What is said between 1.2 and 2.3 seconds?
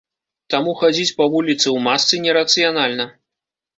вуліцы ў масцы